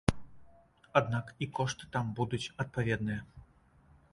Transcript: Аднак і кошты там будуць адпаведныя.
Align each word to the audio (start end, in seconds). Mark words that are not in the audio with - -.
Аднак 1.01 1.25
і 1.45 1.47
кошты 1.59 1.91
там 1.97 2.09
будуць 2.21 2.43
адпаведныя. 2.65 3.21